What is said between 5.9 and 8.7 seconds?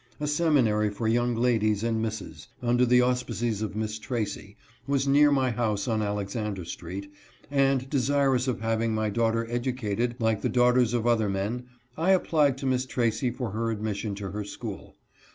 Alexander street, and desirous of